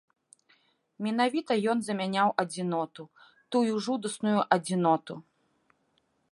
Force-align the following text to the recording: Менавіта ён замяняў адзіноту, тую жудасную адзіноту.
Менавіта 1.07 1.57
ён 1.73 1.77
замяняў 1.89 2.29
адзіноту, 2.45 3.03
тую 3.57 3.73
жудасную 3.89 4.37
адзіноту. 4.59 5.15